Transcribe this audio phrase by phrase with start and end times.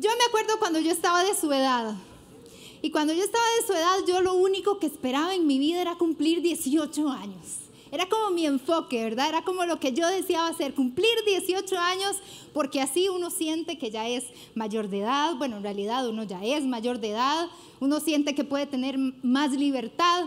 [0.00, 1.92] Yo me acuerdo cuando yo estaba de su edad.
[2.82, 5.80] Y cuando yo estaba de su edad, yo lo único que esperaba en mi vida
[5.80, 7.46] era cumplir 18 años.
[7.90, 9.28] Era como mi enfoque, ¿verdad?
[9.30, 12.16] Era como lo que yo deseaba hacer, cumplir 18 años,
[12.54, 15.34] porque así uno siente que ya es mayor de edad.
[15.34, 17.48] Bueno, en realidad uno ya es mayor de edad,
[17.80, 20.26] uno siente que puede tener más libertad.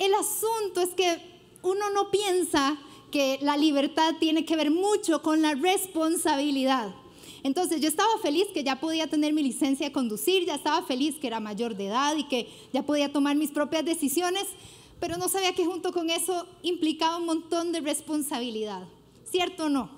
[0.00, 1.22] El asunto es que
[1.62, 2.78] uno no piensa
[3.12, 6.92] que la libertad tiene que ver mucho con la responsabilidad.
[7.44, 11.16] Entonces yo estaba feliz que ya podía tener mi licencia de conducir, ya estaba feliz
[11.20, 14.46] que era mayor de edad y que ya podía tomar mis propias decisiones,
[14.98, 18.88] pero no sabía que junto con eso implicaba un montón de responsabilidad.
[19.30, 19.90] ¿Cierto o no?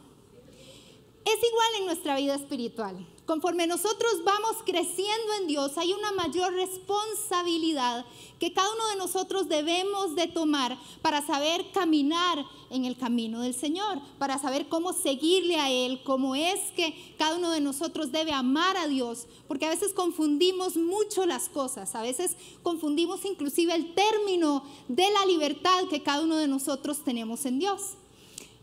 [1.25, 3.07] Es igual en nuestra vida espiritual.
[3.27, 8.07] Conforme nosotros vamos creciendo en Dios, hay una mayor responsabilidad
[8.39, 13.55] que cada uno de nosotros debemos de tomar para saber caminar en el camino del
[13.55, 18.31] Señor, para saber cómo seguirle a Él, cómo es que cada uno de nosotros debe
[18.31, 23.93] amar a Dios, porque a veces confundimos mucho las cosas, a veces confundimos inclusive el
[23.95, 27.97] término de la libertad que cada uno de nosotros tenemos en Dios.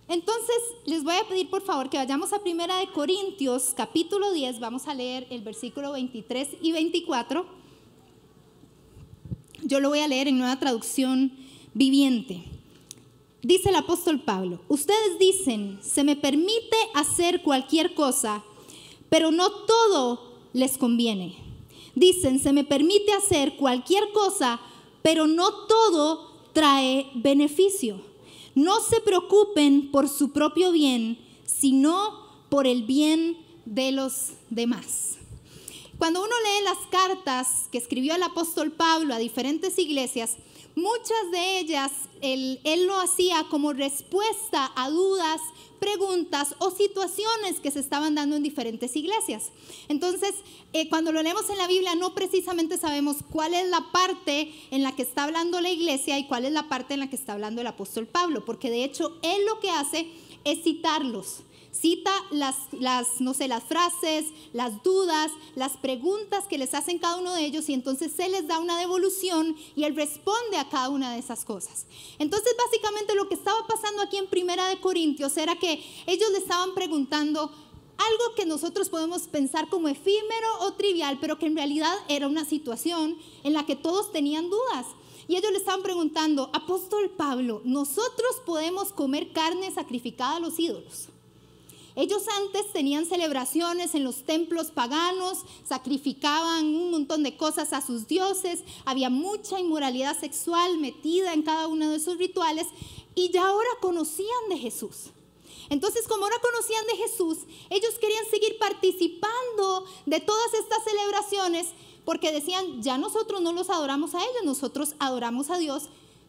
[0.07, 4.59] Entonces, les voy a pedir por favor que vayamos a Primera de Corintios, capítulo 10,
[4.59, 7.45] vamos a leer el versículo 23 y 24.
[9.63, 11.31] Yo lo voy a leer en nueva traducción
[11.73, 12.43] viviente.
[13.41, 18.43] Dice el apóstol Pablo, ustedes dicen, se me permite hacer cualquier cosa,
[19.09, 21.35] pero no todo les conviene.
[21.95, 24.59] Dicen, se me permite hacer cualquier cosa,
[25.01, 28.12] pero no todo trae beneficio.
[28.55, 35.17] No se preocupen por su propio bien, sino por el bien de los demás.
[35.97, 40.37] Cuando uno lee las cartas que escribió el apóstol Pablo a diferentes iglesias,
[40.75, 45.41] muchas de ellas él, lo hacía como respuesta a dudas,
[45.79, 49.51] preguntas o situaciones que se estaban dando en diferentes iglesias.
[49.89, 50.33] Entonces,
[50.71, 54.83] eh, cuando lo leemos en la Biblia, no precisamente sabemos cuál es la parte en
[54.83, 57.33] la que está hablando la iglesia y cuál es la parte en la que está
[57.33, 60.07] hablando el apóstol Pablo, porque de hecho él lo que hace
[60.45, 66.73] es citarlos cita las, las, no sé, las frases, las dudas, las preguntas que les
[66.73, 70.57] hacen cada uno de ellos y entonces se les da una devolución y él responde
[70.57, 71.85] a cada una de esas cosas.
[72.19, 76.37] Entonces básicamente lo que estaba pasando aquí en Primera de Corintios era que ellos le
[76.37, 77.51] estaban preguntando
[77.97, 82.45] algo que nosotros podemos pensar como efímero o trivial, pero que en realidad era una
[82.45, 84.85] situación en la que todos tenían dudas.
[85.27, 91.07] Y ellos le estaban preguntando, apóstol Pablo, ¿nosotros podemos comer carne sacrificada a los ídolos?
[91.95, 98.07] Ellos antes tenían celebraciones en los templos paganos, sacrificaban un montón de cosas a sus
[98.07, 102.67] dioses, había mucha inmoralidad sexual metida en cada uno de esos rituales
[103.13, 105.11] y ya ahora conocían de Jesús.
[105.69, 107.37] Entonces, como ahora conocían de Jesús,
[107.69, 111.67] ellos querían seguir participando de todas estas celebraciones
[112.05, 115.83] porque decían, ya nosotros no los adoramos a ellos, nosotros adoramos a Dios,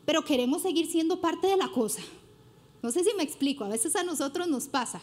[0.04, 2.02] pero queremos seguir siendo parte de la cosa.
[2.82, 5.00] No sé si me explico, a veces a nosotros nos pasa.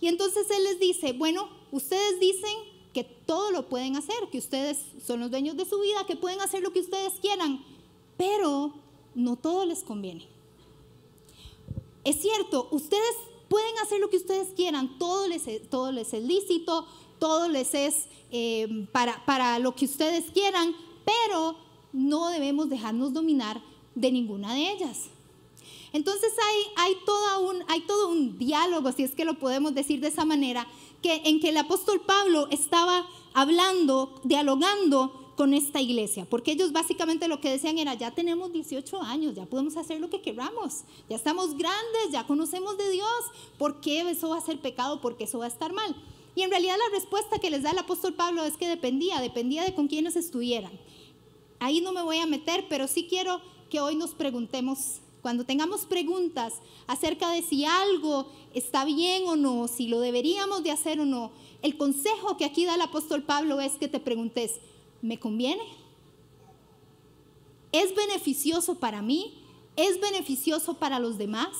[0.00, 2.54] Y entonces Él les dice, bueno, ustedes dicen
[2.92, 6.40] que todo lo pueden hacer, que ustedes son los dueños de su vida, que pueden
[6.40, 7.64] hacer lo que ustedes quieran,
[8.16, 8.72] pero
[9.14, 10.26] no todo les conviene.
[12.04, 13.14] Es cierto, ustedes
[13.48, 16.86] pueden hacer lo que ustedes quieran, todo les es, lícito,
[17.18, 20.74] todo les es eh, para, para lo que ustedes quieran,
[21.04, 21.56] pero
[21.92, 23.60] no debemos dejarnos dominar
[23.94, 25.10] de ninguna de ellas.
[25.92, 26.32] Entonces
[26.76, 26.96] hay,
[27.86, 30.66] todo un diálogo, si es que lo podemos decir de esa manera,
[31.02, 37.26] que, en que el apóstol Pablo estaba hablando, dialogando con esta iglesia, porque ellos básicamente
[37.26, 41.16] lo que decían era, ya tenemos 18 años, ya podemos hacer lo que queramos, ya
[41.16, 43.08] estamos grandes, ya conocemos de Dios,
[43.56, 45.00] ¿por qué eso va a ser pecado?
[45.00, 45.96] ¿Por qué eso va a estar mal?
[46.34, 49.64] Y en realidad la respuesta que les da el apóstol Pablo es que dependía, dependía
[49.64, 50.72] de con quienes estuvieran.
[51.58, 55.86] Ahí no me voy a meter, pero sí quiero que hoy nos preguntemos cuando tengamos
[55.86, 56.54] preguntas
[56.86, 61.30] acerca de si algo está bien o no, si lo deberíamos de hacer o no,
[61.62, 64.60] el consejo que aquí da el apóstol Pablo es que te preguntes,
[65.02, 65.62] ¿me conviene?
[67.72, 69.34] ¿Es beneficioso para mí?
[69.76, 71.50] ¿Es beneficioso para los demás?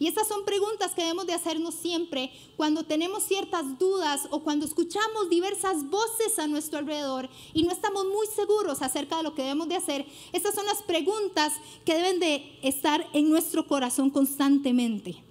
[0.00, 4.64] Y esas son preguntas que debemos de hacernos siempre cuando tenemos ciertas dudas o cuando
[4.64, 9.42] escuchamos diversas voces a nuestro alrededor y no estamos muy seguros acerca de lo que
[9.42, 10.06] debemos de hacer.
[10.32, 11.52] Estas son las preguntas
[11.84, 15.22] que deben de estar en nuestro corazón constantemente.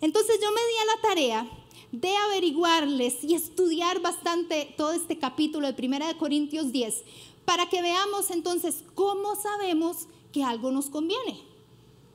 [0.00, 1.50] Entonces yo me di a la tarea
[1.90, 7.02] de averiguarles y estudiar bastante todo este capítulo de 1 de Corintios 10
[7.44, 11.53] para que veamos entonces cómo sabemos que algo nos conviene.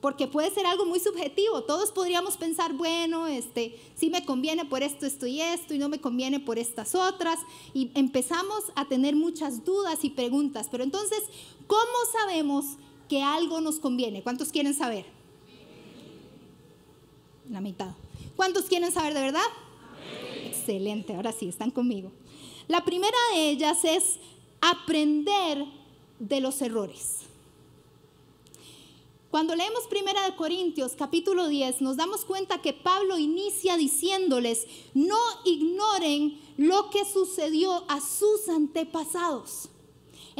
[0.00, 1.62] Porque puede ser algo muy subjetivo.
[1.64, 5.88] Todos podríamos pensar, bueno, este, sí me conviene por esto, esto y esto, y no
[5.88, 7.38] me conviene por estas otras,
[7.74, 10.68] y empezamos a tener muchas dudas y preguntas.
[10.70, 11.22] Pero entonces,
[11.66, 11.82] ¿cómo
[12.12, 12.64] sabemos
[13.08, 14.22] que algo nos conviene?
[14.22, 15.04] ¿Cuántos quieren saber?
[17.50, 17.90] La mitad.
[18.36, 19.40] ¿Cuántos quieren saber de verdad?
[20.46, 22.10] Excelente, ahora sí, están conmigo.
[22.68, 24.18] La primera de ellas es
[24.60, 25.64] aprender
[26.18, 27.19] de los errores.
[29.30, 35.20] Cuando leemos Primera de Corintios capítulo 10, nos damos cuenta que Pablo inicia diciéndoles, no
[35.44, 39.69] ignoren lo que sucedió a sus antepasados.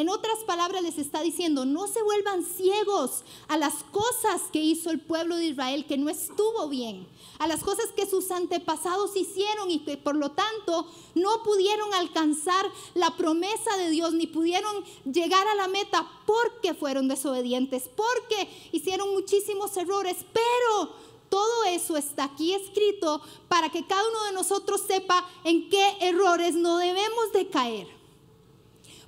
[0.01, 4.91] En otras palabras les está diciendo, no se vuelvan ciegos a las cosas que hizo
[4.91, 7.07] el pueblo de Israel que no estuvo bien,
[7.39, 12.65] a las cosas que sus antepasados hicieron y que por lo tanto no pudieron alcanzar
[12.95, 14.75] la promesa de Dios ni pudieron
[15.05, 20.95] llegar a la meta porque fueron desobedientes, porque hicieron muchísimos errores, pero
[21.29, 26.55] todo eso está aquí escrito para que cada uno de nosotros sepa en qué errores
[26.55, 28.00] no debemos de caer.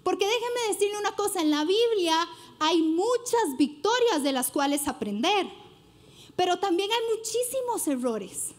[0.02, 2.28] Porque déjenme decirle una cosa, en la Biblia
[2.58, 5.46] hay muchas victorias de las cuales aprender,
[6.37, 8.50] pero también hay muchísimos errores.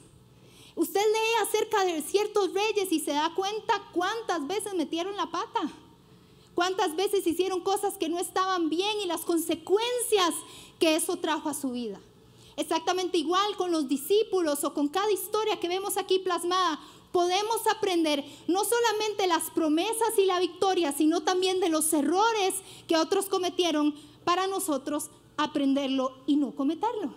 [0.76, 5.62] Usted lee acerca de ciertos reyes y se da cuenta cuántas veces metieron la pata,
[6.56, 10.34] cuántas veces hicieron cosas que no estaban bien y las consecuencias
[10.80, 12.00] que eso trajo a su vida.
[12.56, 16.80] Exactamente igual con los discípulos o con cada historia que vemos aquí plasmada
[17.14, 22.56] podemos aprender no solamente las promesas y la victoria, sino también de los errores
[22.88, 23.96] que otros cometieron
[24.26, 27.14] para nosotros aprenderlo y no cometerlo.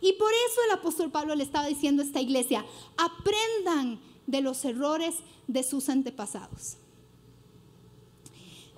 [0.00, 2.64] Y por eso el apóstol Pablo le estaba diciendo a esta iglesia,
[2.96, 5.16] aprendan de los errores
[5.46, 6.78] de sus antepasados.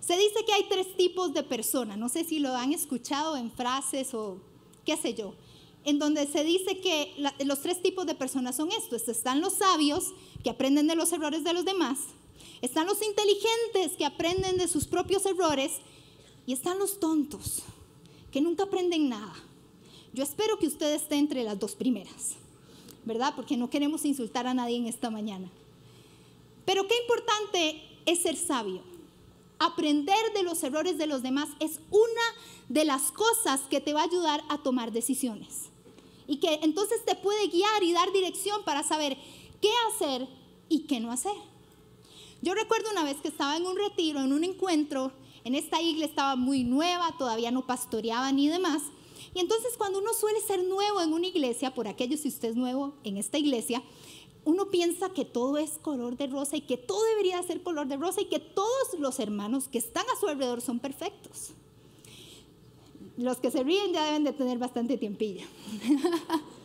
[0.00, 3.50] Se dice que hay tres tipos de personas, no sé si lo han escuchado en
[3.50, 4.38] frases o
[4.84, 5.34] qué sé yo
[5.86, 9.06] en donde se dice que los tres tipos de personas son estos.
[9.06, 10.12] Están los sabios,
[10.42, 11.98] que aprenden de los errores de los demás.
[12.60, 15.74] Están los inteligentes, que aprenden de sus propios errores.
[16.44, 17.62] Y están los tontos,
[18.32, 19.32] que nunca aprenden nada.
[20.12, 22.34] Yo espero que usted esté entre las dos primeras,
[23.04, 23.34] ¿verdad?
[23.36, 25.48] Porque no queremos insultar a nadie en esta mañana.
[26.64, 28.82] Pero qué importante es ser sabio.
[29.60, 32.26] Aprender de los errores de los demás es una
[32.68, 35.70] de las cosas que te va a ayudar a tomar decisiones
[36.26, 39.16] y que entonces te puede guiar y dar dirección para saber
[39.60, 40.28] qué hacer
[40.68, 41.34] y qué no hacer.
[42.42, 45.12] Yo recuerdo una vez que estaba en un retiro, en un encuentro,
[45.44, 48.82] en esta iglesia estaba muy nueva, todavía no pastoreaba ni demás.
[49.34, 52.56] Y entonces cuando uno suele ser nuevo en una iglesia, por aquello si usted es
[52.56, 53.82] nuevo en esta iglesia,
[54.44, 57.96] uno piensa que todo es color de rosa y que todo debería ser color de
[57.96, 61.52] rosa y que todos los hermanos que están a su alrededor son perfectos.
[63.16, 65.46] Los que se ríen ya deben de tener bastante tiempilla.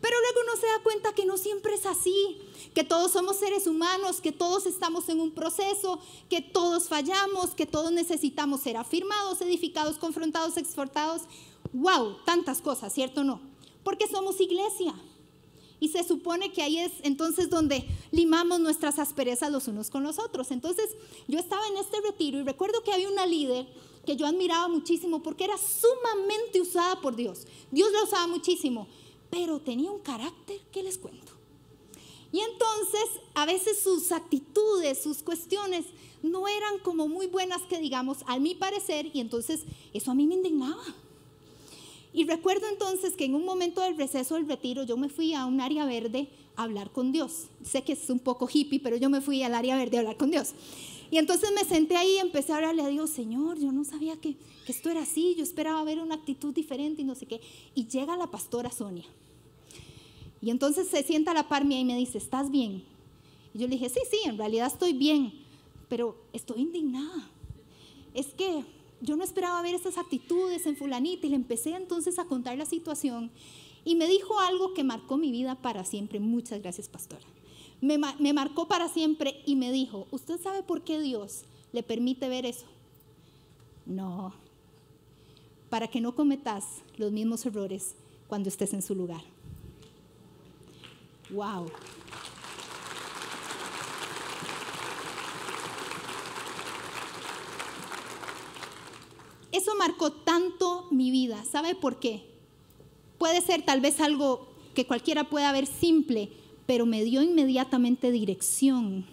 [0.00, 2.38] Pero luego uno se da cuenta que no siempre es así,
[2.74, 5.98] que todos somos seres humanos, que todos estamos en un proceso,
[6.28, 11.22] que todos fallamos, que todos necesitamos ser afirmados, edificados, confrontados, exhortados.
[11.72, 12.18] ¡Wow!
[12.24, 13.40] Tantas cosas, ¿cierto o no?
[13.82, 14.94] Porque somos iglesia.
[15.80, 20.18] Y se supone que ahí es entonces donde limamos nuestras asperezas los unos con los
[20.18, 20.50] otros.
[20.50, 20.88] Entonces
[21.26, 23.66] yo estaba en este retiro y recuerdo que había una líder
[24.06, 27.46] que yo admiraba muchísimo porque era sumamente usada por Dios.
[27.70, 28.86] Dios la usaba muchísimo,
[29.28, 31.32] pero tenía un carácter que les cuento.
[32.32, 35.84] Y entonces a veces sus actitudes, sus cuestiones
[36.22, 40.26] no eran como muy buenas que digamos, a mi parecer, y entonces eso a mí
[40.26, 40.82] me indignaba.
[42.12, 45.44] Y recuerdo entonces que en un momento del receso del retiro yo me fui a
[45.44, 47.48] un área verde a hablar con Dios.
[47.62, 50.16] Sé que es un poco hippie, pero yo me fui al área verde a hablar
[50.16, 50.54] con Dios.
[51.10, 54.16] Y entonces me senté ahí y empecé a hablarle a Dios, Señor, yo no sabía
[54.16, 57.40] que, que esto era así, yo esperaba ver una actitud diferente y no sé qué.
[57.74, 59.04] Y llega la pastora Sonia.
[60.40, 62.84] Y entonces se sienta a la par mía y me dice, ¿estás bien?
[63.54, 65.32] Y yo le dije, sí, sí, en realidad estoy bien,
[65.88, 67.30] pero estoy indignada.
[68.12, 68.64] Es que
[69.00, 72.66] yo no esperaba ver esas actitudes en fulanita y le empecé entonces a contar la
[72.66, 73.30] situación
[73.84, 76.18] y me dijo algo que marcó mi vida para siempre.
[76.18, 77.35] Muchas gracias, pastora
[77.80, 82.46] me, marcó para siempre y me dijo, ¿usted sabe por qué Dios le permite ver
[82.46, 82.66] eso?
[83.84, 84.32] No,
[85.70, 86.64] para que no cometas
[86.96, 87.94] los mismos errores
[88.28, 89.22] cuando estés en su lugar.
[91.30, 91.70] Wow.
[99.52, 101.44] Eso marcó tanto mi vida.
[101.44, 102.28] ¿Sabe por qué?
[103.18, 106.30] Puede ser tal vez algo que cualquiera pueda ver simple,
[106.66, 109.06] pero me dio inmediatamente dirección.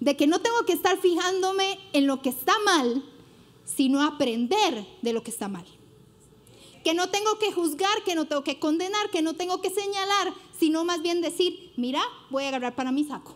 [0.00, 3.04] De que no tengo que estar fijándome en lo que está mal,
[3.64, 5.66] sino aprender de lo que está mal.
[6.84, 10.32] que no tengo que juzgar, que no tengo que condenar, que no tengo que señalar,
[10.58, 12.00] sino más bien decir, mira,
[12.30, 13.34] voy a agarrar para mi saco.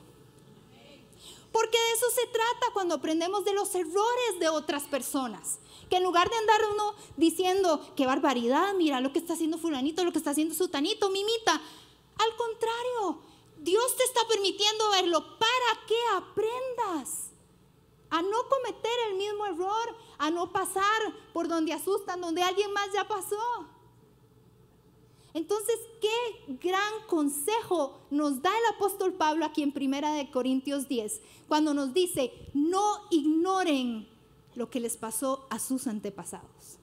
[1.52, 5.59] Porque de eso se trata cuando aprendemos de los errores de otras personas.
[5.90, 10.02] Que en lugar de andar uno diciendo, qué barbaridad, mira lo que está haciendo fulanito,
[10.02, 11.61] lo que está haciendo sutanito, mimita.
[12.19, 13.21] Al contrario,
[13.59, 17.31] Dios te está permitiendo verlo para que aprendas
[18.11, 21.00] a no cometer el mismo error, a no pasar
[21.33, 23.66] por donde asustan, donde alguien más ya pasó.
[25.35, 31.23] Entonces, qué gran consejo nos da el apóstol Pablo aquí en Primera de Corintios 10,
[31.49, 34.07] cuando nos dice, no ignoren
[34.54, 36.78] lo que les pasó a sus antepasados.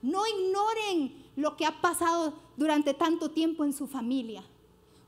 [0.00, 4.44] No ignoren lo que ha pasado durante tanto tiempo en su familia.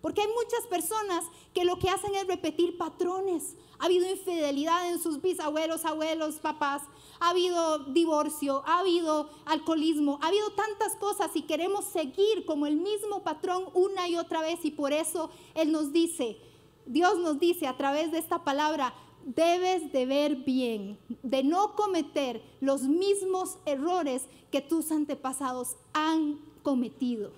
[0.04, 3.56] Porque hay muchas personas que lo que hacen es repetir patrones.
[3.78, 6.82] Ha habido infidelidad en sus bisabuelos, abuelos, papás.
[7.20, 12.76] Ha habido divorcio, ha habido alcoholismo, ha habido tantas cosas y queremos seguir como el
[12.76, 14.62] mismo patrón una y otra vez.
[14.66, 16.36] Y por eso Él nos dice,
[16.84, 18.92] Dios nos dice a través de esta palabra,
[19.24, 27.32] debes de ver bien, de no cometer los mismos errores que tus antepasados han cometido.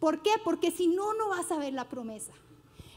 [0.00, 0.32] ¿Por qué?
[0.44, 2.32] Porque si no, no vas a ver la promesa.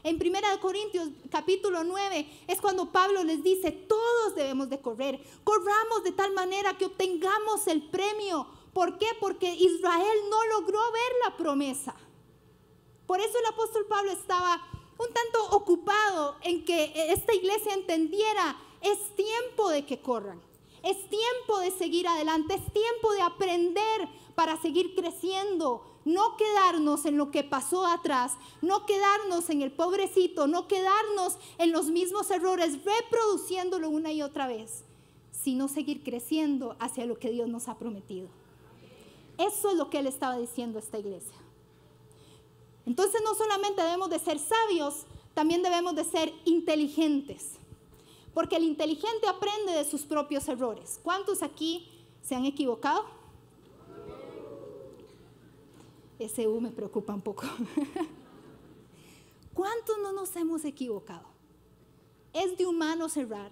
[0.04, 6.02] En 1 Corintios capítulo 9 es cuando Pablo les dice, todos debemos de correr, corramos
[6.02, 8.46] de tal manera que obtengamos el premio.
[8.72, 9.06] ¿Por qué?
[9.20, 11.94] Porque Israel no logró ver la promesa.
[13.06, 14.60] Por eso el apóstol Pablo estaba
[14.98, 20.40] un tanto ocupado en que esta iglesia entendiera, es tiempo de que corran,
[20.82, 27.16] es tiempo de seguir adelante, es tiempo de aprender para seguir creciendo, no quedarnos en
[27.16, 32.78] lo que pasó atrás, no quedarnos en el pobrecito, no quedarnos en los mismos errores,
[32.84, 34.84] reproduciéndolo una y otra vez,
[35.30, 38.28] sino seguir creciendo hacia lo que Dios nos ha prometido.
[39.38, 41.41] Eso es lo que él estaba diciendo a esta iglesia.
[42.86, 47.52] Entonces no solamente debemos de ser sabios, también debemos de ser inteligentes.
[48.34, 50.98] Porque el inteligente aprende de sus propios errores.
[51.02, 51.88] ¿Cuántos aquí
[52.22, 53.04] se han equivocado?
[56.18, 57.42] Ese U me preocupa un poco.
[59.54, 61.26] ¿Cuántos no nos hemos equivocado?
[62.32, 63.50] Es de humano cerrar.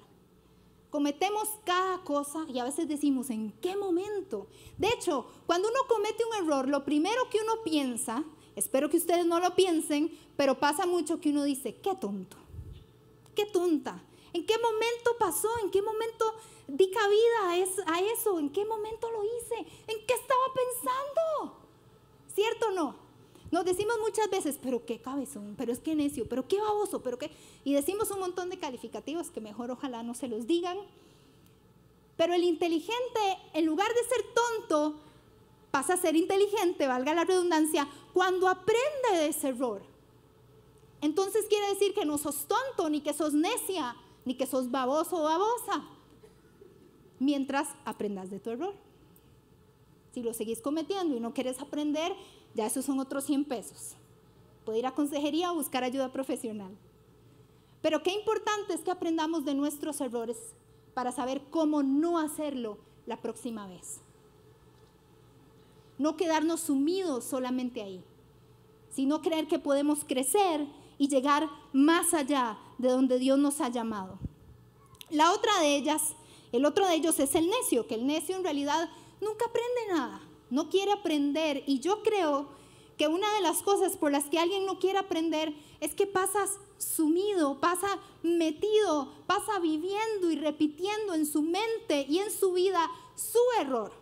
[0.89, 4.49] Cometemos cada cosa y a veces decimos, ¿en qué momento?
[4.79, 8.25] De hecho, cuando uno comete un error, lo primero que uno piensa
[8.61, 12.37] Espero que ustedes no lo piensen, pero pasa mucho que uno dice, qué tonto,
[13.35, 14.03] qué tonta.
[14.35, 15.49] ¿En qué momento pasó?
[15.65, 16.27] ¿En qué momento
[16.69, 17.49] di cabida
[17.87, 18.39] a eso?
[18.39, 19.61] ¿En qué momento lo hice?
[19.89, 21.57] ¿En qué estaba pensando?
[22.35, 22.97] ¿Cierto o no?
[23.51, 27.19] Nos decimos muchas veces, pero qué cabezón, pero es que necio, pero qué baboso, pero
[27.19, 27.31] qué...
[27.65, 30.77] Y decimos un montón de calificativos que mejor ojalá no se los digan.
[32.19, 35.01] Pero el inteligente, en lugar de ser tonto,
[35.71, 39.83] pasa a ser inteligente, valga la redundancia, cuando aprende de ese error.
[41.01, 45.17] Entonces quiere decir que no sos tonto, ni que sos necia, ni que sos baboso
[45.17, 45.85] o babosa,
[47.19, 48.75] mientras aprendas de tu error.
[50.13, 52.13] Si lo seguís cometiendo y no quieres aprender,
[52.55, 53.95] ya esos son otros 100 pesos.
[54.65, 56.77] Puede ir a consejería o buscar ayuda profesional.
[57.81, 60.37] Pero qué importante es que aprendamos de nuestros errores
[60.93, 64.01] para saber cómo no hacerlo la próxima vez
[66.01, 68.03] no quedarnos sumidos solamente ahí,
[68.89, 70.67] sino creer que podemos crecer
[70.97, 74.19] y llegar más allá de donde Dios nos ha llamado.
[75.11, 76.15] La otra de ellas,
[76.53, 78.89] el otro de ellos es el necio, que el necio en realidad
[79.21, 82.49] nunca aprende nada, no quiere aprender y yo creo
[82.97, 86.59] que una de las cosas por las que alguien no quiere aprender es que pasas
[86.79, 93.39] sumido, pasa metido, pasa viviendo y repitiendo en su mente y en su vida su
[93.61, 94.00] error.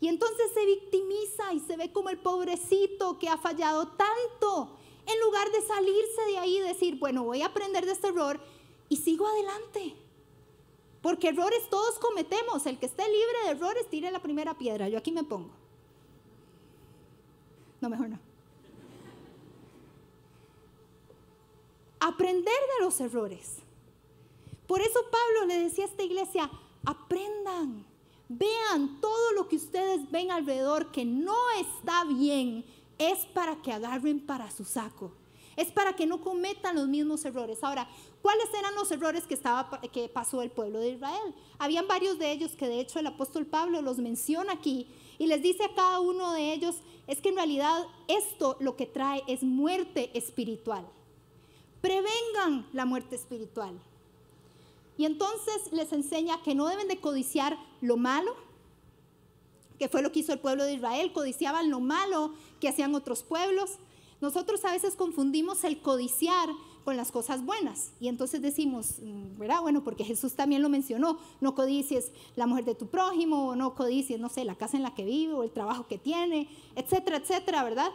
[0.00, 4.76] Y entonces se victimiza y se ve como el pobrecito que ha fallado tanto,
[5.06, 8.38] en lugar de salirse de ahí y decir, bueno, voy a aprender de este error
[8.88, 9.96] y sigo adelante.
[11.02, 12.66] Porque errores todos cometemos.
[12.66, 14.88] El que esté libre de errores, tire la primera piedra.
[14.88, 15.50] Yo aquí me pongo.
[17.80, 18.18] No, mejor no.
[22.00, 23.56] Aprender de los errores.
[24.66, 26.50] Por eso Pablo le decía a esta iglesia,
[26.84, 27.86] aprendan
[28.28, 32.64] Vean todo lo que ustedes ven alrededor que no está bien,
[32.98, 35.12] es para que agarren para su saco.
[35.56, 37.64] Es para que no cometan los mismos errores.
[37.64, 37.88] Ahora,
[38.22, 41.34] ¿cuáles eran los errores que, estaba, que pasó el pueblo de Israel?
[41.58, 44.86] Habían varios de ellos que de hecho el apóstol Pablo los menciona aquí
[45.18, 46.76] y les dice a cada uno de ellos,
[47.08, 50.86] es que en realidad esto lo que trae es muerte espiritual.
[51.80, 53.80] Prevengan la muerte espiritual.
[54.98, 58.34] Y entonces les enseña que no deben de codiciar lo malo,
[59.78, 63.22] que fue lo que hizo el pueblo de Israel, codiciaban lo malo que hacían otros
[63.22, 63.78] pueblos.
[64.20, 66.48] Nosotros a veces confundimos el codiciar
[66.84, 67.92] con las cosas buenas.
[68.00, 69.60] Y entonces decimos, mm, ¿verdad?
[69.60, 73.76] Bueno, porque Jesús también lo mencionó, no codicies la mujer de tu prójimo, o no
[73.76, 77.18] codicies, no sé, la casa en la que vive, o el trabajo que tiene, etcétera,
[77.18, 77.92] etcétera, ¿verdad?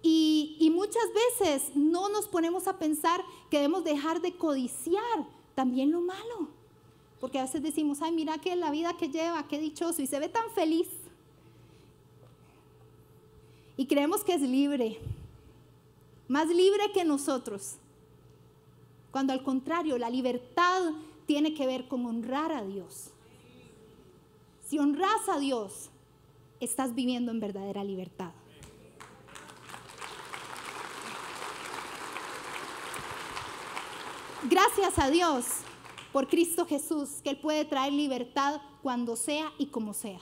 [0.00, 5.90] Y, y muchas veces no nos ponemos a pensar que debemos dejar de codiciar también
[5.90, 6.50] lo malo.
[7.18, 10.20] Porque a veces decimos, ay, mira que la vida que lleva, qué dichoso, y se
[10.20, 10.86] ve tan feliz.
[13.76, 14.98] Y creemos que es libre,
[16.28, 17.76] más libre que nosotros.
[19.10, 20.92] Cuando al contrario, la libertad
[21.26, 23.10] tiene que ver con honrar a Dios.
[24.66, 25.88] Si honras a Dios,
[26.60, 28.32] estás viviendo en verdadera libertad.
[34.48, 35.44] Gracias a Dios
[36.12, 40.20] por Cristo Jesús, que Él puede traer libertad cuando sea y como sea.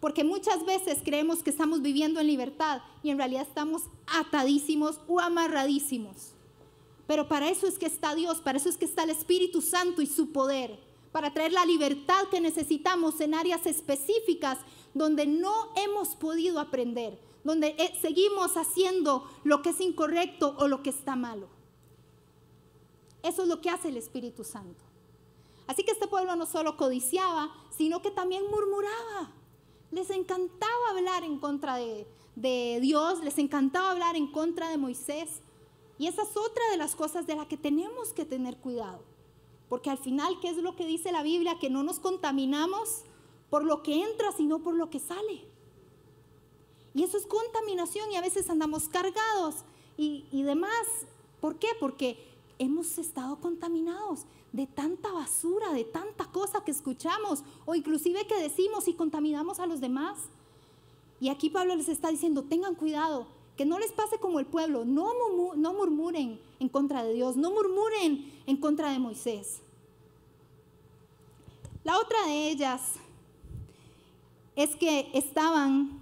[0.00, 5.20] Porque muchas veces creemos que estamos viviendo en libertad y en realidad estamos atadísimos o
[5.20, 6.32] amarradísimos.
[7.06, 10.00] Pero para eso es que está Dios, para eso es que está el Espíritu Santo
[10.00, 10.78] y su poder,
[11.12, 14.56] para traer la libertad que necesitamos en áreas específicas
[14.94, 20.82] donde no hemos podido aprender, donde eh, seguimos haciendo lo que es incorrecto o lo
[20.82, 21.57] que está malo.
[23.28, 24.82] Eso es lo que hace el Espíritu Santo.
[25.66, 29.34] Así que este pueblo no solo codiciaba, sino que también murmuraba.
[29.90, 32.06] Les encantaba hablar en contra de,
[32.80, 35.42] Dios, les encantaba hablar en contra de Moisés.
[35.98, 39.02] Y esa es otra de las cosas de las que tenemos que tener cuidado.
[39.68, 41.58] Porque al final, ¿qué es lo que dice la Biblia?
[41.60, 43.02] Que no nos contaminamos
[43.50, 45.44] por lo que entra, sino por lo que sale.
[46.94, 49.56] Y eso es contaminación y a veces andamos cargados
[49.98, 50.86] y, y demás.
[51.42, 51.68] ¿Por qué?
[51.78, 52.27] Porque
[52.58, 58.88] hemos estado contaminados de tanta basura, de tanta cosa que escuchamos o inclusive que decimos
[58.88, 60.18] y contaminamos a los demás.
[61.20, 64.84] Y aquí Pablo les está diciendo, tengan cuidado, que no les pase como el pueblo,
[64.84, 65.12] no,
[65.56, 69.60] no murmuren en contra de Dios, no murmuren en contra de Moisés.
[71.82, 72.94] La otra de ellas
[74.54, 76.00] es que estaban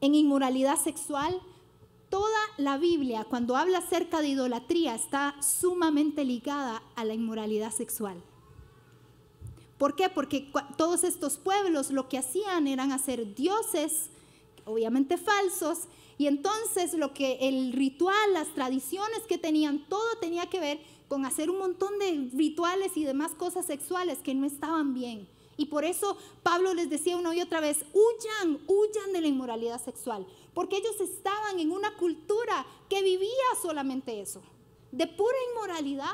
[0.00, 1.40] en inmoralidad sexual
[2.10, 8.22] Toda la Biblia, cuando habla acerca de idolatría, está sumamente ligada a la inmoralidad sexual.
[9.76, 10.08] ¿Por qué?
[10.08, 14.10] Porque todos estos pueblos lo que hacían eran hacer dioses,
[14.64, 20.58] obviamente falsos, y entonces lo que el ritual, las tradiciones que tenían, todo tenía que
[20.58, 25.28] ver con hacer un montón de rituales y demás cosas sexuales que no estaban bien.
[25.58, 29.84] Y por eso Pablo les decía una y otra vez, huyan, huyan de la inmoralidad
[29.84, 33.28] sexual, porque ellos estaban en una cultura que vivía
[33.60, 34.40] solamente eso,
[34.92, 36.12] de pura inmoralidad.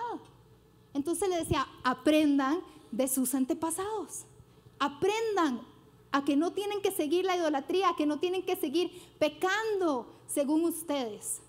[0.95, 4.25] Entonces le decía, aprendan de sus antepasados,
[4.79, 5.61] aprendan
[6.11, 10.07] a que no tienen que seguir la idolatría, a que no tienen que seguir pecando
[10.27, 11.41] según ustedes.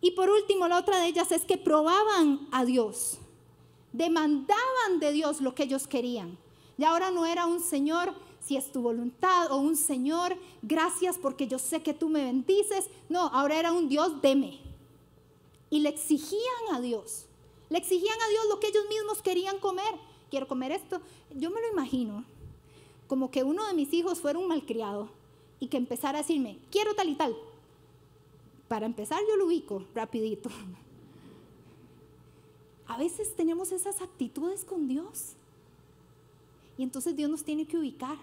[0.00, 3.18] Y por último, la otra de ellas es que probaban a Dios,
[3.92, 6.38] demandaban de Dios lo que ellos querían.
[6.80, 11.46] Y ahora no era un Señor, si es tu voluntad, o un Señor, gracias porque
[11.46, 12.88] yo sé que tú me bendices.
[13.10, 14.58] No, ahora era un Dios, deme.
[15.68, 16.40] Y le exigían
[16.72, 17.26] a Dios,
[17.68, 19.94] le exigían a Dios lo que ellos mismos querían comer.
[20.30, 21.02] Quiero comer esto.
[21.36, 22.24] Yo me lo imagino
[23.08, 25.10] como que uno de mis hijos fuera un malcriado
[25.58, 27.36] y que empezara a decirme, quiero tal y tal.
[28.68, 30.48] Para empezar yo lo ubico rapidito.
[32.86, 35.36] A veces tenemos esas actitudes con Dios.
[36.76, 38.16] Y entonces Dios nos tiene que ubicar.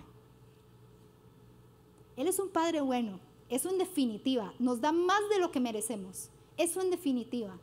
[2.15, 6.29] Él es un Padre bueno, eso en definitiva, nos da más de lo que merecemos,
[6.57, 7.57] eso en definitiva.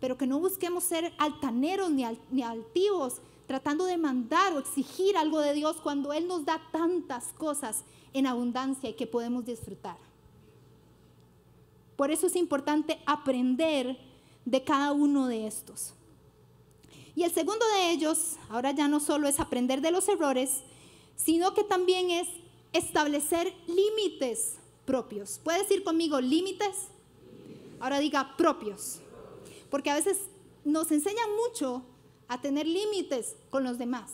[0.00, 5.54] Pero que no busquemos ser altaneros ni, altivos, tratando de mandar o exigir algo de
[5.54, 9.96] Dios cuando Él nos da tantas cosas en abundancia y que podemos disfrutar.
[11.96, 13.98] Por eso es importante aprender
[14.44, 15.94] de cada uno de estos.
[17.14, 20.62] Y el segundo de ellos, ahora ya no solo es aprender de los errores,
[21.16, 22.28] sino que también es
[22.72, 25.40] establecer límites propios.
[25.44, 26.88] ¿Puedes decir conmigo límites?
[27.80, 29.00] Ahora diga propios.
[29.70, 30.18] Porque a veces
[30.64, 31.82] nos enseñan mucho
[32.28, 34.10] a tener límites con los demás.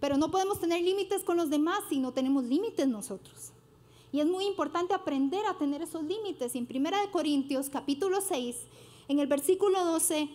[0.00, 3.52] Pero no podemos tener límites con los demás si no tenemos límites nosotros.
[4.12, 6.54] Y es muy importante aprender a tener esos límites.
[6.54, 8.56] En 1 Corintios capítulo 6,
[9.08, 10.28] en el versículo 12,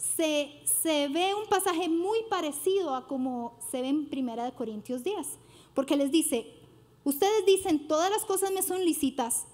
[0.00, 5.26] se, ve un pasaje muy parecido a como se ve en Primera de Corintios 10,
[5.74, 6.46] porque les dice,
[7.04, 9.44] ustedes dicen, todas las cosas me son lícitas,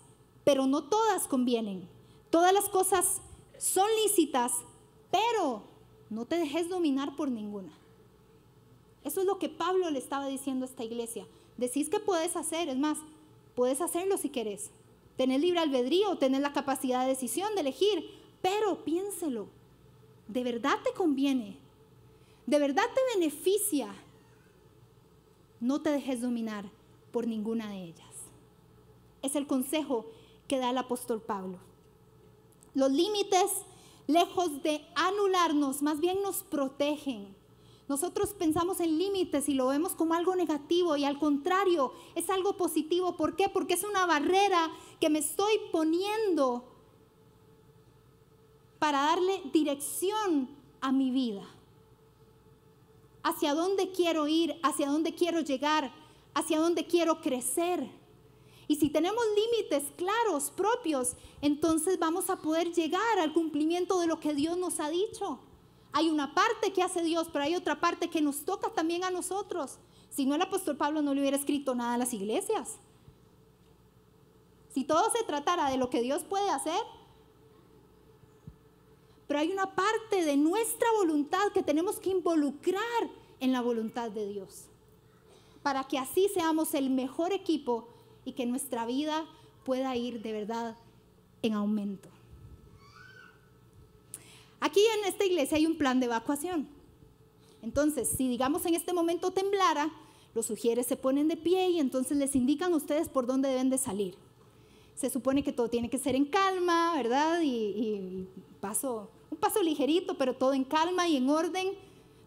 [0.44, 1.88] pero no todas convienen.
[2.30, 3.20] Todas las cosas
[3.58, 4.52] son lícitas,
[5.10, 5.64] pero
[6.10, 7.72] no te dejes dominar por ninguna.
[9.02, 11.26] Eso es lo que Pablo le estaba diciendo a esta iglesia.
[11.56, 12.98] Decís que puedes hacer, es más,
[13.56, 14.70] puedes hacerlo si querés.
[15.16, 18.10] Tenés libre albedrío, tenés la capacidad de decisión, de elegir,
[18.42, 19.48] pero piénselo,
[20.28, 21.58] ¿de verdad te conviene?
[22.46, 23.94] ¿De verdad te beneficia?
[25.60, 26.70] No te dejes dominar
[27.10, 28.14] por ninguna de ellas.
[29.22, 30.06] Es el consejo
[30.46, 31.58] que da el apóstol Pablo.
[32.74, 33.50] Los límites,
[34.06, 37.34] lejos de anularnos, más bien nos protegen.
[37.88, 42.56] Nosotros pensamos en límites y lo vemos como algo negativo y al contrario, es algo
[42.56, 43.16] positivo.
[43.16, 43.48] ¿Por qué?
[43.48, 46.64] Porque es una barrera que me estoy poniendo
[48.78, 50.48] para darle dirección
[50.80, 51.42] a mi vida.
[53.22, 55.92] Hacia dónde quiero ir, hacia dónde quiero llegar,
[56.34, 57.88] hacia dónde quiero crecer.
[58.68, 64.20] Y si tenemos límites claros, propios, entonces vamos a poder llegar al cumplimiento de lo
[64.20, 65.38] que Dios nos ha dicho.
[65.92, 69.10] Hay una parte que hace Dios, pero hay otra parte que nos toca también a
[69.10, 69.78] nosotros.
[70.10, 72.76] Si no, el apóstol Pablo no le hubiera escrito nada a las iglesias.
[74.74, 76.80] Si todo se tratara de lo que Dios puede hacer,
[79.26, 82.82] pero hay una parte de nuestra voluntad que tenemos que involucrar
[83.40, 84.64] en la voluntad de Dios,
[85.62, 87.88] para que así seamos el mejor equipo
[88.24, 89.26] y que nuestra vida
[89.64, 90.76] pueda ir de verdad
[91.42, 92.08] en aumento.
[94.60, 96.68] Aquí en esta iglesia hay un plan de evacuación.
[97.62, 99.90] Entonces, si digamos en este momento temblara,
[100.34, 103.70] los sugieres se ponen de pie y entonces les indican a ustedes por dónde deben
[103.70, 104.16] de salir.
[104.96, 107.40] Se supone que todo tiene que ser en calma, ¿verdad?
[107.42, 108.26] Y,
[108.60, 111.68] paso, un paso ligerito, pero todo en calma y en orden.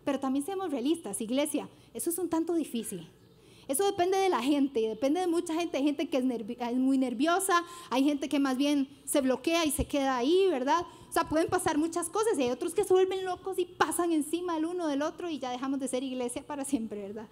[0.06, 3.10] Pero también seamos realistas, iglesia, eso es un tanto difícil.
[3.68, 5.78] Eso depende de la gente, depende de mucha gente.
[5.78, 9.86] Hay gente que es, muy nerviosa, hay gente que más bien se bloquea y se
[9.86, 10.86] queda ahí, ¿verdad?
[11.08, 14.12] O sea, pueden pasar muchas cosas y hay otros que se vuelven locos y pasan
[14.12, 17.28] encima el uno del otro y ya dejamos de ser iglesia para siempre, ¿verdad?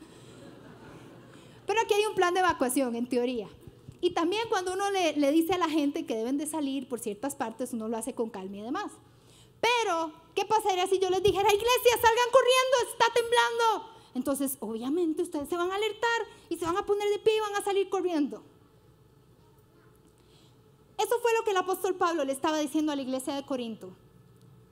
[1.66, 3.50] Pero aquí hay un plan de evacuación, en teoría.
[4.00, 7.36] Y también cuando uno le, dice a la gente que deben de salir por ciertas
[7.36, 8.92] partes, uno lo hace con calma y demás.
[9.60, 13.98] Pero, ¿qué pasaría si yo les dijera, iglesia, salgan corriendo, está temblando?
[14.14, 17.40] Entonces, obviamente ustedes se van a alertar y se van a poner de pie y
[17.40, 18.44] van a salir corriendo.
[20.98, 23.92] Eso fue lo que el apóstol Pablo le estaba diciendo a la iglesia de Corinto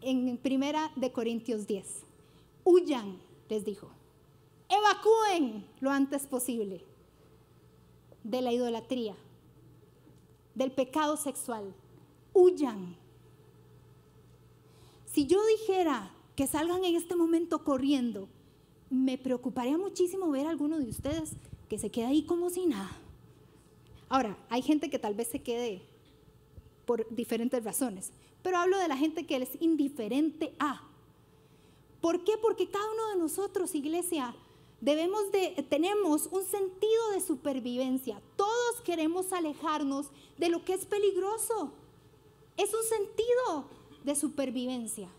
[0.02, 2.04] en primera de Corintios 10.
[2.64, 3.90] Huyan, les dijo.
[4.70, 6.84] Evacúen lo antes posible
[8.26, 9.16] de la idolatría,
[10.56, 11.74] del pecado sexual.
[12.34, 12.98] Huyan.
[15.06, 18.28] Si yo dijera que salgan en este momento corriendo,
[18.90, 21.34] me preocuparía muchísimo ver a alguno de ustedes
[21.70, 22.92] que se queda ahí como si nada.
[24.10, 25.84] Ahora, hay gente que tal vez se quede
[26.86, 28.12] por diferentes razones,
[28.42, 30.82] pero hablo de la gente que es indiferente a.
[32.02, 32.34] ¿Por qué?
[32.42, 34.36] Porque cada uno de nosotros, iglesia,
[34.86, 38.21] debemos de tenemos un sentido de supervivencia.
[38.38, 41.71] Todos queremos alejarnos de lo que es peligroso.
[42.56, 43.65] Es un sentido
[44.04, 45.10] de supervivencia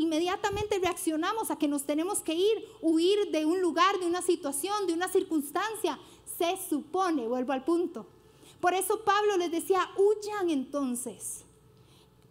[0.00, 4.86] inmediatamente reaccionamos a que nos tenemos que ir, huir de un lugar, de una situación,
[4.86, 5.98] de una circunstancia.
[6.38, 8.06] Se supone, vuelvo al punto.
[8.60, 11.44] Por eso Pablo les decía, huyan entonces.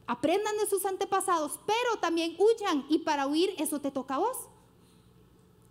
[0.07, 2.85] Aprendan de sus antepasados, pero también huyan.
[2.89, 4.37] Y para huir, eso te toca a vos.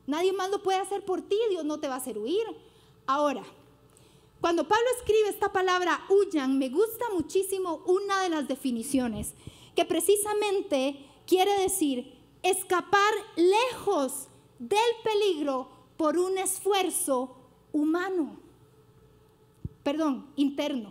[0.09, 2.47] Nadie más lo puede hacer por ti, Dios no te va a hacer huir.
[3.07, 3.45] Ahora,
[4.41, 9.35] cuando Pablo escribe esta palabra huyan, me gusta muchísimo una de las definiciones,
[9.77, 15.69] que precisamente quiere decir escapar lejos del peligro
[15.99, 17.37] por un esfuerzo
[17.73, 18.39] humano,
[19.83, 20.91] perdón, interno,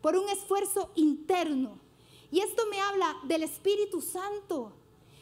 [0.00, 1.78] por un esfuerzo interno.
[2.32, 4.72] Y esto me habla del Espíritu Santo.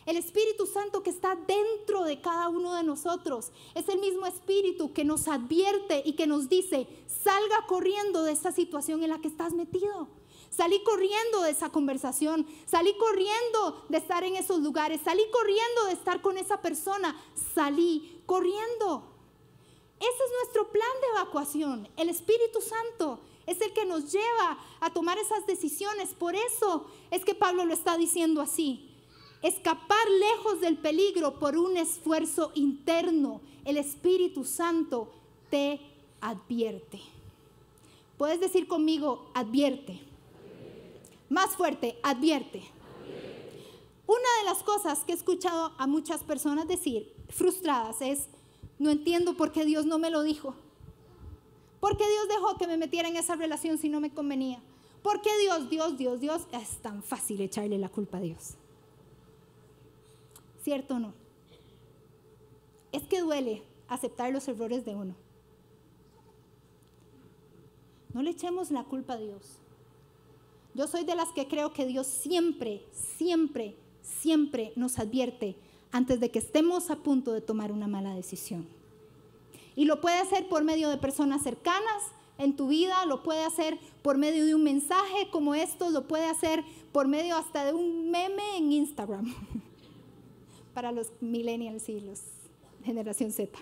[0.09, 4.95] El Espíritu Santo que está dentro de cada uno de nosotros es el mismo Espíritu
[4.95, 9.29] que nos advierte y que nos dice, salga corriendo de esta situación en la que
[9.29, 10.09] estás metido.
[10.49, 15.93] Salí corriendo de esa conversación, salí corriendo de estar en esos lugares, salí corriendo de
[15.93, 17.15] estar con esa persona,
[17.55, 19.13] salí corriendo.
[20.01, 21.87] Ese es nuestro plan de evacuación.
[21.99, 26.15] El Espíritu Santo es el que nos lleva a tomar esas decisiones.
[26.15, 28.89] Por eso es que Pablo lo está diciendo así.
[29.43, 33.41] Escapar lejos del peligro por un esfuerzo interno.
[33.65, 35.13] El Espíritu Santo
[35.51, 35.81] te
[36.21, 37.01] advierte.
[38.17, 40.01] Puedes decir conmigo, advierte.
[41.29, 42.63] Más fuerte, advierte.
[44.07, 48.27] Una de las cosas que he escuchado a muchas personas decir, frustradas, es,
[48.79, 50.55] no entiendo por qué Dios no me lo dijo.
[51.79, 54.61] ¿Por qué Dios dejó que me metiera en esa relación si no me convenía?
[55.03, 56.43] ¿Por qué Dios, Dios, Dios, Dios?
[56.53, 58.58] Es tan fácil echarle la culpa a Dios.
[60.69, 61.15] ¿Cierto o no?
[62.93, 65.15] Es que duele aceptar los errores de uno.
[68.13, 69.61] No le echemos la culpa a Dios.
[70.75, 75.57] Yo soy de las que creo que Dios siempre, siempre, siempre nos advierte
[75.91, 78.67] antes de que estemos a punto de tomar una mala decisión.
[79.75, 82.03] Y lo puede hacer por medio de personas cercanas
[82.37, 86.27] en tu vida, lo puede hacer por medio de un mensaje como esto, lo puede
[86.27, 89.35] hacer por medio hasta de un meme en Instagram
[90.79, 92.21] para los millennials y los
[92.85, 93.59] generación Z.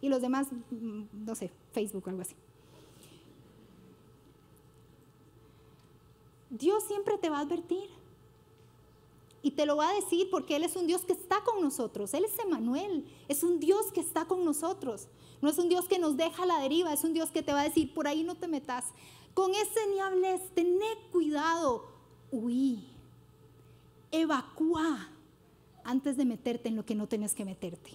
[0.00, 2.36] Y los demás, mm, no sé, Facebook algo así.
[6.48, 7.88] Dios siempre te va a advertir.
[9.42, 12.14] Y te lo va a decir porque Él es un Dios que está con nosotros.
[12.14, 13.04] Él es Emanuel.
[13.26, 15.08] Es un Dios que está con nosotros.
[15.42, 16.92] No es un Dios que nos deja a la deriva.
[16.92, 18.84] Es un Dios que te va a decir, por ahí no te metas.
[19.34, 20.54] Con ese ni hables.
[20.54, 21.88] Tené cuidado.
[22.30, 22.86] Huí.
[24.12, 25.16] Evacúa
[25.84, 27.90] antes de meterte en lo que no tienes que meterte.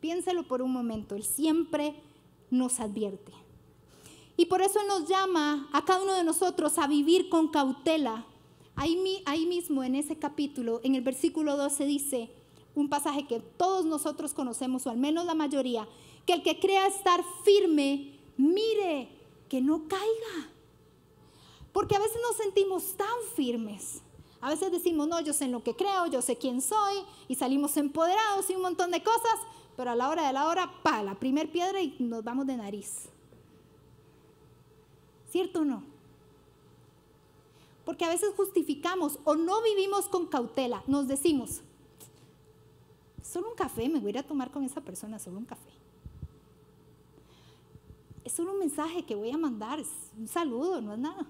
[0.00, 1.14] Piénselo por un momento.
[1.14, 1.94] Él siempre
[2.50, 3.32] nos advierte.
[4.36, 8.24] Y por eso nos llama a cada uno de nosotros a vivir con cautela.
[8.74, 12.30] Ahí, ahí mismo en ese capítulo, en el versículo 12 dice
[12.74, 15.86] un pasaje que todos nosotros conocemos, o al menos la mayoría,
[16.24, 19.08] que el que crea estar firme, mire
[19.48, 20.50] que no caiga.
[21.72, 24.02] Porque a veces nos sentimos tan firmes.
[24.40, 27.34] A veces decimos, no, yo sé en lo que creo, yo sé quién soy, y
[27.34, 29.38] salimos empoderados y un montón de cosas,
[29.76, 32.56] pero a la hora de la hora, pa, la primer piedra y nos vamos de
[32.56, 33.08] nariz.
[35.30, 35.84] ¿Cierto o no?
[37.84, 40.82] Porque a veces justificamos o no vivimos con cautela.
[40.86, 41.60] Nos decimos,
[43.22, 45.70] solo un café, me voy a ir a tomar con esa persona, solo un café.
[48.24, 51.26] Es solo un mensaje que voy a mandar, es un saludo, no es nada.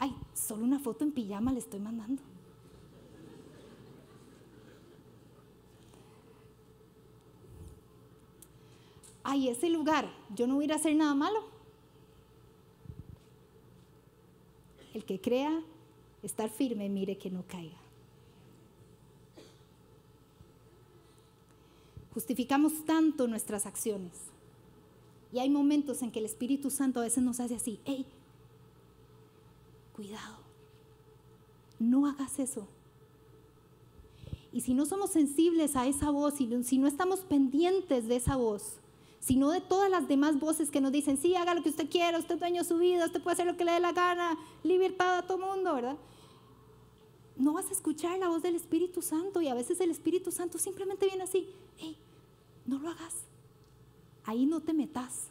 [0.00, 2.20] Ay, solo una foto en pijama le estoy mandando.
[9.30, 11.38] ay, ese lugar, yo no voy a ir a hacer nada malo.
[14.92, 15.62] El que crea
[16.24, 17.78] estar firme, mire que no caiga.
[22.12, 24.12] Justificamos tanto nuestras acciones.
[25.32, 28.04] Y hay momentos en que el Espíritu Santo a veces nos hace así, hey,
[30.00, 30.38] cuidado,
[31.78, 32.66] no hagas eso.
[34.50, 38.78] Y si no somos sensibles a esa voz, si no estamos pendientes de esa voz,
[39.18, 42.18] sino de todas las demás voces que nos dicen, sí, haga lo que usted quiera,
[42.18, 44.38] usted es dueño de su vida, usted puede hacer lo que le dé la gana,
[44.62, 45.98] libertad a todo mundo, ¿verdad?
[47.36, 50.58] No vas a escuchar la voz del Espíritu Santo y a veces el Espíritu Santo
[50.58, 51.98] simplemente viene así, hey,
[52.64, 53.16] no lo hagas,
[54.24, 55.28] ahí no te metas.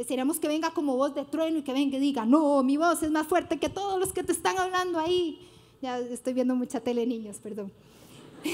[0.00, 3.02] Desearíamos que venga como voz de trueno y que venga y diga, no, mi voz
[3.02, 5.46] es más fuerte que todos los que te están hablando ahí.
[5.82, 7.70] Ya estoy viendo mucha tele, niños, perdón.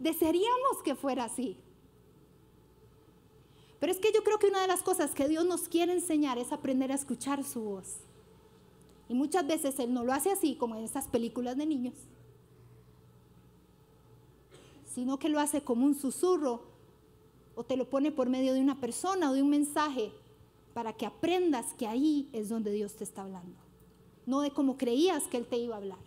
[0.00, 1.56] Desearíamos que fuera así.
[3.78, 6.36] Pero es que yo creo que una de las cosas que Dios nos quiere enseñar
[6.36, 7.98] es aprender a escuchar su voz.
[9.08, 11.94] Y muchas veces Él no lo hace así como en estas películas de niños,
[14.84, 16.67] sino que lo hace como un susurro
[17.58, 20.12] o te lo pone por medio de una persona o de un mensaje
[20.74, 23.56] para que aprendas que ahí es donde Dios te está hablando,
[24.26, 25.98] no de cómo creías que Él te iba a hablar.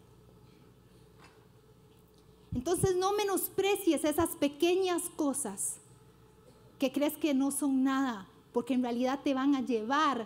[2.55, 5.75] Entonces no menosprecies esas pequeñas cosas
[6.79, 10.25] que crees que no son nada, porque en realidad te van a llevar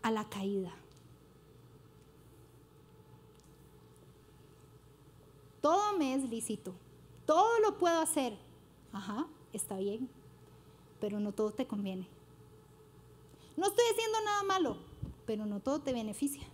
[0.00, 0.72] a la caída.
[5.60, 6.72] Todo me es lícito,
[7.26, 8.38] todo lo puedo hacer.
[8.92, 10.08] Ajá, está bien,
[11.00, 12.08] pero no todo te conviene.
[13.56, 14.76] No estoy haciendo nada malo,
[15.26, 16.46] pero no todo te beneficia.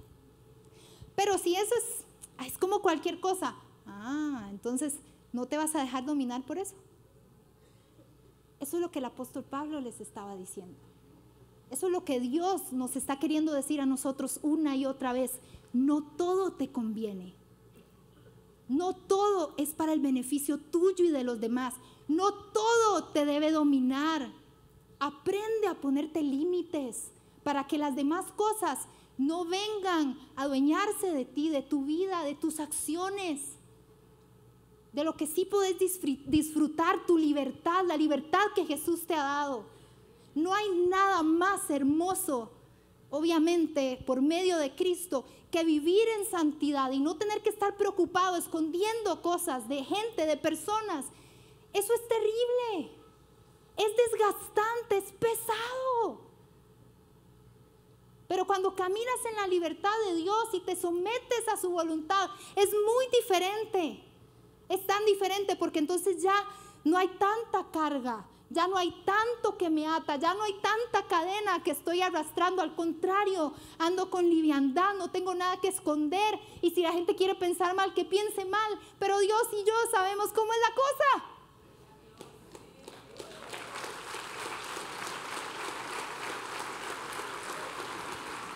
[1.17, 4.95] Pero si eso es, es como cualquier cosa, Ah, entonces
[5.33, 6.75] no te vas a dejar dominar por eso.
[8.61, 10.79] Eso es lo que el apóstol Pablo les estaba diciendo.
[11.71, 15.41] Eso es lo que Dios nos está queriendo decir a nosotros una y otra vez.
[15.73, 17.35] No todo te conviene.
[18.69, 21.75] No todo es para el beneficio tuyo y de los demás.
[22.09, 24.31] No todo te debe dominar.
[24.99, 27.11] Aprende a ponerte límites
[27.43, 28.79] para que las demás cosas
[29.19, 33.59] no vengan a adueñarse de ti, de tu vida, de tus acciones
[34.93, 35.77] de lo que sí puedes
[36.27, 39.65] disfrutar tu libertad, la libertad que Jesús te ha dado.
[40.35, 42.51] No hay nada más hermoso,
[43.11, 48.37] obviamente, por medio de Cristo, que vivir en santidad y no tener que estar preocupado
[48.37, 51.07] escondiendo cosas de gente, de personas.
[51.73, 52.93] Eso es terrible.
[53.77, 56.21] Es desgastante, es pesado.
[58.29, 62.69] Pero cuando caminas en la libertad de Dios y te sometes a su voluntad, es
[62.73, 64.13] muy diferente
[64.73, 66.35] es tan diferente porque entonces ya
[66.85, 71.07] no hay tanta carga, ya no hay tanto que me ata, ya no hay tanta
[71.07, 76.71] cadena que estoy arrastrando, al contrario, ando con liviandad, no tengo nada que esconder y
[76.71, 80.53] si la gente quiere pensar mal, que piense mal, pero Dios y yo sabemos cómo
[80.53, 81.32] es la cosa.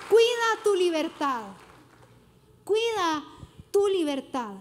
[0.08, 1.48] Cuida tu libertad.
[2.64, 3.24] Cuida
[3.70, 4.54] tu libertad.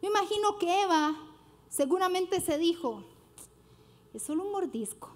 [0.00, 1.16] Yo imagino que Eva
[1.68, 3.04] seguramente se dijo,
[4.14, 5.10] es solo un mordisco.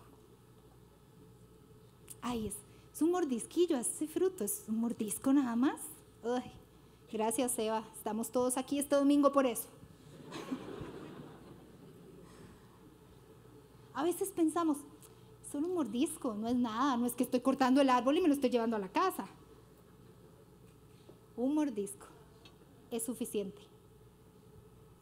[2.20, 2.54] Ay, es,
[3.02, 5.80] un mordisquillo, ese fruto, es un mordisco nada más.
[6.24, 6.52] Ay,
[7.10, 9.66] gracias Eva, estamos todos aquí este domingo por eso.
[13.94, 14.78] A veces pensamos,
[15.52, 18.28] solo un mordisco, no es nada, no es que estoy cortando el árbol y me
[18.28, 19.26] lo estoy llevando a la casa.
[21.36, 22.06] Un mordisco
[22.90, 23.60] es suficiente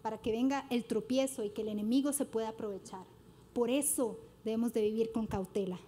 [0.03, 3.05] para que venga el tropiezo y que el enemigo se pueda aprovechar.
[3.53, 5.79] Por eso debemos de vivir con cautela.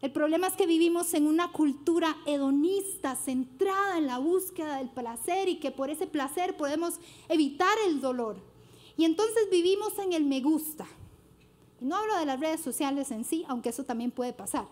[0.00, 5.48] El problema es que vivimos en una cultura hedonista, centrada en la búsqueda del placer
[5.48, 8.36] y que por ese placer podemos evitar el dolor.
[8.96, 10.86] Y entonces vivimos en el me gusta.
[11.80, 14.66] No hablo de las redes sociales en sí, aunque eso también puede pasar.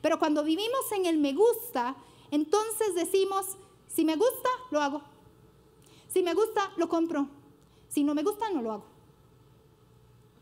[0.00, 1.96] Pero cuando vivimos en el me gusta,
[2.30, 3.56] entonces decimos,
[3.88, 5.02] si me gusta, lo hago.
[6.08, 7.28] Si me gusta, lo compro.
[7.88, 8.84] Si no me gusta, no lo hago.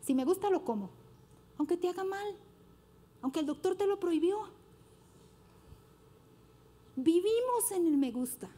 [0.02, 0.90] Si me gusta, lo como.
[1.58, 2.36] Aunque te haga mal.
[3.22, 4.38] Aunque el doctor te lo prohibió.
[6.96, 8.48] Vivimos en el me gusta.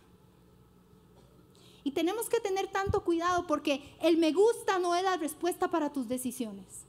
[1.84, 5.92] Y tenemos que tener tanto cuidado porque el me gusta no es la respuesta para
[5.92, 6.84] tus decisiones.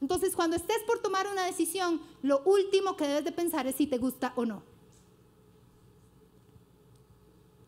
[0.00, 3.86] Entonces, cuando estés por tomar una decisión, lo último que debes de pensar es si
[3.86, 4.62] te gusta o no.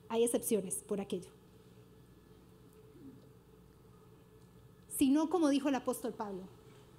[0.08, 1.30] Hay excepciones por aquello.
[4.98, 6.42] sino como dijo el apóstol Pablo,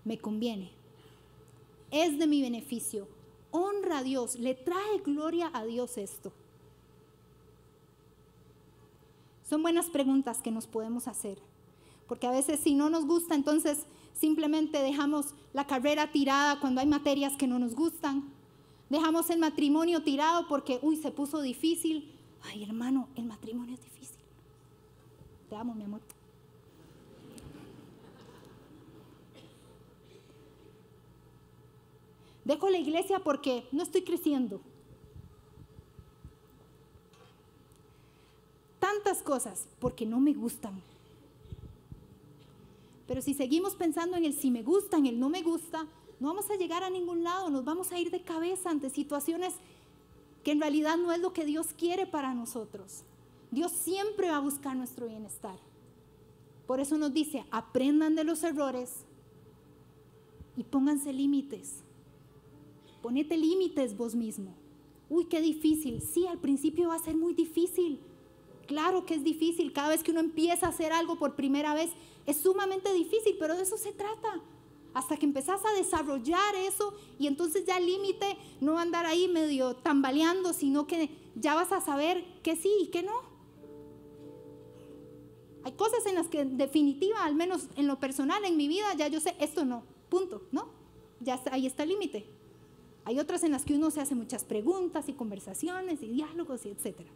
[0.05, 0.71] me conviene,
[1.91, 3.07] es de mi beneficio,
[3.51, 6.31] honra a Dios, le trae gloria a Dios esto.
[9.43, 11.39] Son buenas preguntas que nos podemos hacer,
[12.07, 16.87] porque a veces si no nos gusta, entonces simplemente dejamos la carrera tirada cuando hay
[16.87, 18.31] materias que no nos gustan,
[18.89, 22.11] dejamos el matrimonio tirado porque, uy, se puso difícil.
[22.43, 24.17] Ay, hermano, el matrimonio es difícil.
[25.49, 26.01] Te amo, mi amor.
[32.49, 34.59] Dejo la iglesia porque no estoy creciendo.
[38.79, 40.81] Tantas cosas porque no me gustan.
[43.09, 45.87] Pero si seguimos pensando en el si me gusta, en el no me gusta,
[46.19, 49.55] no vamos a llegar a ningún lado, nos vamos a ir de cabeza ante situaciones
[50.43, 53.01] que en realidad no es lo que Dios quiere para nosotros.
[53.49, 55.57] Dios siempre va a buscar nuestro bienestar.
[56.67, 58.97] Por eso nos dice, aprendan de los errores
[60.55, 61.77] y pónganse límites.
[63.01, 64.53] Ponete límites vos mismo.
[65.09, 66.03] Uy, qué difícil.
[66.03, 68.01] Sí, al principio va a ser muy difícil.
[68.69, 69.73] Claro que es difícil.
[69.73, 71.89] Cada vez que uno empieza a hacer algo por primera vez,
[72.27, 74.43] es sumamente difícil, pero de eso se trata.
[74.93, 79.07] Hasta que empezás a desarrollar eso y entonces ya el límite no va a andar
[79.07, 83.23] ahí medio tambaleando, sino que ya vas a saber que sí y que no.
[85.63, 88.93] Hay cosas en las que en definitiva, al menos en lo personal, en mi vida,
[88.95, 90.69] ya yo sé, esto no, punto, ¿no?
[91.21, 92.27] Ya ahí está el límite.
[93.05, 96.69] Hay otras en las que uno se hace muchas preguntas y conversaciones y diálogos y
[96.69, 97.09] etcétera.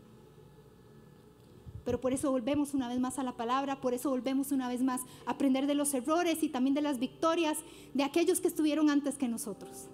[1.85, 4.81] Pero por eso volvemos una vez más a la palabra, por eso volvemos una vez
[4.81, 7.57] más a aprender de los errores y también de las victorias
[7.93, 9.87] de aquellos que estuvieron antes que nosotros.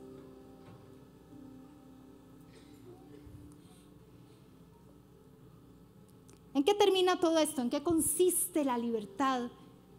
[6.53, 7.61] ¿En qué termina todo esto?
[7.61, 9.49] ¿En qué consiste la libertad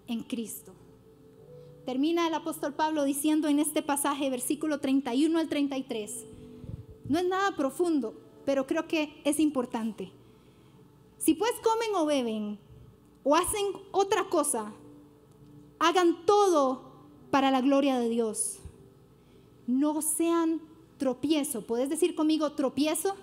[0.06, 0.74] en Cristo?
[1.86, 6.26] Termina el apóstol Pablo diciendo en este pasaje, versículo 31 al 33.
[7.08, 10.12] No es nada profundo, pero creo que es importante.
[11.20, 12.58] Si pues comen o beben
[13.22, 14.72] o hacen otra cosa,
[15.78, 16.82] hagan todo
[17.30, 18.58] para la gloria de Dios.
[19.68, 20.60] No sean
[20.98, 21.64] tropiezo.
[21.64, 23.14] ¿Puedes decir conmigo tropiezo?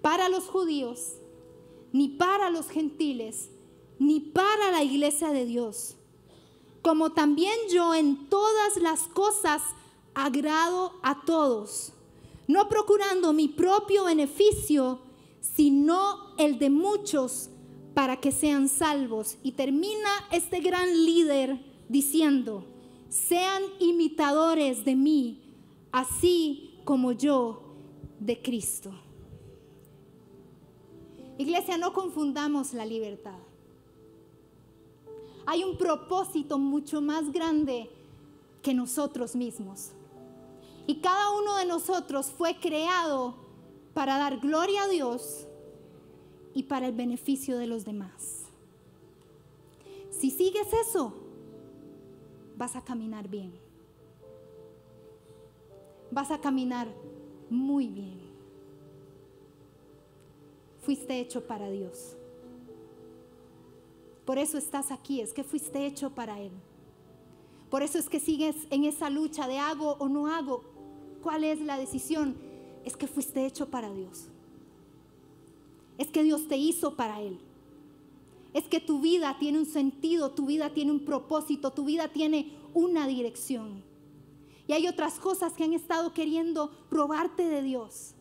[0.00, 1.16] Para los judíos,
[1.92, 3.50] ni para los gentiles,
[3.98, 5.98] ni para la iglesia de Dios
[6.88, 9.62] como también yo en todas las cosas
[10.14, 11.92] agrado a todos,
[12.46, 14.98] no procurando mi propio beneficio,
[15.40, 17.50] sino el de muchos
[17.94, 19.36] para que sean salvos.
[19.42, 21.58] Y termina este gran líder
[21.88, 22.64] diciendo,
[23.08, 25.42] sean imitadores de mí,
[25.90, 27.74] así como yo
[28.20, 28.92] de Cristo.
[31.38, 33.38] Iglesia, no confundamos la libertad.
[35.50, 37.90] hay un propósito mucho más grande
[38.62, 39.92] que nosotros mismos.
[40.86, 43.34] Y cada uno de nosotros fue creado
[43.94, 45.47] para dar gloria a Dios
[46.54, 48.44] y para el beneficio de los demás.
[50.10, 51.12] Si sigues eso,
[52.56, 53.52] vas a caminar bien.
[56.10, 56.88] Vas a caminar
[57.48, 58.18] muy bien.
[60.80, 62.16] Fuiste hecho para Dios.
[64.24, 66.52] Por eso estás aquí, es que fuiste hecho para Él.
[67.70, 70.64] Por eso es que sigues en esa lucha de hago o no hago.
[71.22, 72.36] ¿Cuál es la decisión?
[72.84, 74.28] Es que fuiste hecho para Dios.
[75.98, 77.38] Es que Dios te hizo para Él.
[78.54, 82.52] Es que tu vida tiene un sentido, tu vida tiene un propósito, tu vida tiene
[82.72, 83.82] una dirección.
[84.66, 88.14] Y hay otras cosas que han estado queriendo robarte de Dios.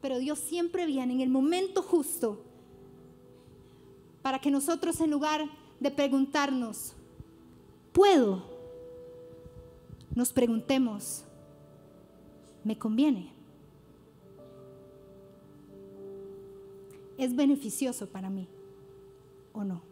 [0.00, 2.42] Pero Dios siempre viene en el momento justo
[4.22, 5.48] para que nosotros en lugar
[5.78, 6.94] de preguntarnos,
[7.92, 8.42] ¿puedo?
[10.14, 11.22] Nos preguntemos,
[12.64, 13.35] ¿me conviene?
[17.18, 18.48] ¿Es beneficioso para mí
[19.52, 19.82] o no?